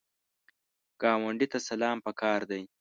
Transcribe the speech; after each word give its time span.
ګاونډي 1.01 1.47
ته 1.51 1.59
سلام 1.69 1.97
پکار 2.05 2.39
دی 2.49 2.61